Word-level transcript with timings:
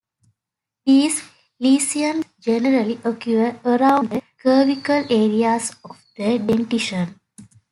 These 0.83 1.21
lesions 1.59 2.25
generally 2.39 2.99
occur 3.03 3.59
around 3.63 4.09
the 4.09 4.23
cervical 4.41 5.05
areas 5.11 5.75
of 5.83 6.01
the 6.17 6.39
dentition. 6.39 7.19